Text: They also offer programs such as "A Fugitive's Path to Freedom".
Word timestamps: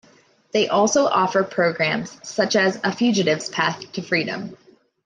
They 0.51 0.67
also 0.67 1.05
offer 1.05 1.43
programs 1.43 2.17
such 2.27 2.55
as 2.55 2.79
"A 2.83 2.91
Fugitive's 2.91 3.49
Path 3.49 3.83
to 3.91 4.01
Freedom". 4.01 4.57